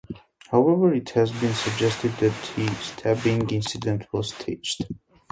However, 0.49 0.95
it 0.95 1.11
has 1.11 1.31
been 1.31 1.53
suggested 1.53 2.09
that 2.13 2.33
the 2.55 2.67
stabbing 2.73 3.51
incident 3.51 4.07
was 4.11 4.33
staged. 4.33 4.87